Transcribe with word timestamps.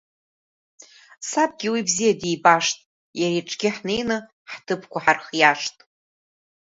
Сабгьы 1.29 1.67
уи 1.73 1.81
бзиа 1.87 2.13
дибашт, 2.19 2.77
Иара 3.19 3.35
иҿгьы 3.39 3.69
ҳнеины 3.75 4.17
ҳҭыԥқәа 4.51 4.99
ҳархиашт. 5.05 5.75